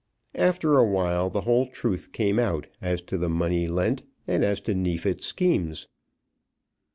After 0.33 0.79
a 0.79 0.83
while 0.83 1.29
the 1.29 1.41
whole 1.41 1.67
truth 1.67 2.11
came 2.11 2.39
out, 2.39 2.65
as 2.81 3.03
to 3.03 3.19
the 3.19 3.29
money 3.29 3.67
lent 3.67 4.01
and 4.27 4.43
as 4.43 4.59
to 4.61 4.73
Neefit's 4.73 5.27
schemes. 5.27 5.87